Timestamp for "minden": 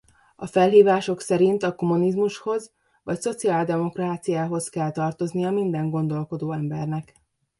5.51-5.89